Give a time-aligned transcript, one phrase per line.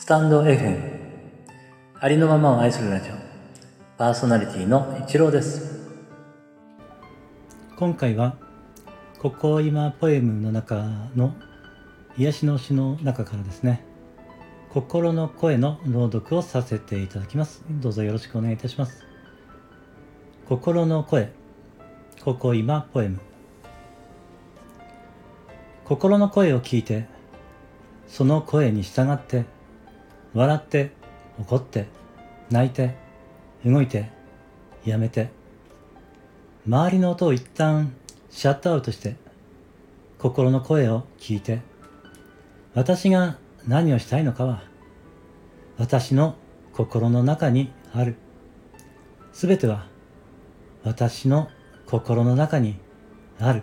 [0.00, 0.80] スタンド FM
[1.98, 3.14] ありのままを愛するラジオ。
[3.98, 5.88] パーソナリティの一郎です。
[7.76, 8.36] 今回は
[9.18, 10.84] 「ここ今ポエム」の中
[11.16, 11.34] の
[12.16, 13.84] 癒しの詩の中からですね。
[14.70, 17.64] 心の声の朗読をさせていただきます。
[17.68, 19.04] どうぞよろしくお願いいたします。
[20.48, 21.32] 心の声。
[22.24, 23.18] ここ今ポエム。
[25.84, 27.08] 心の声を聞いて
[28.06, 29.57] その声に従って
[30.38, 30.92] 笑って
[31.40, 31.88] 怒って
[32.48, 32.94] 泣いて
[33.66, 34.08] 動いて
[34.84, 35.30] やめて。
[36.64, 37.92] 周りの音を一旦
[38.30, 39.16] シャットアウトして
[40.18, 41.60] 心の声を聞いて
[42.74, 44.62] 私が何をしたいのかは
[45.76, 46.36] 私の
[46.72, 48.14] 心の中にある。
[49.32, 49.86] すべては
[50.84, 51.48] 私の
[51.86, 52.78] 心の中に
[53.40, 53.62] ある。